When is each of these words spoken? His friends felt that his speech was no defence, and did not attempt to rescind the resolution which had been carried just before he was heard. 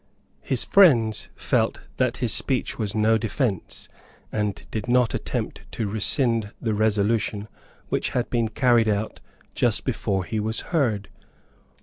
His 0.41 0.63
friends 0.63 1.29
felt 1.35 1.81
that 1.97 2.17
his 2.17 2.33
speech 2.33 2.79
was 2.79 2.95
no 2.95 3.19
defence, 3.19 3.87
and 4.31 4.59
did 4.71 4.87
not 4.87 5.13
attempt 5.13 5.61
to 5.73 5.87
rescind 5.87 6.51
the 6.59 6.73
resolution 6.73 7.47
which 7.89 8.09
had 8.09 8.27
been 8.31 8.47
carried 8.49 8.91
just 9.53 9.85
before 9.85 10.23
he 10.23 10.39
was 10.39 10.61
heard. 10.73 11.09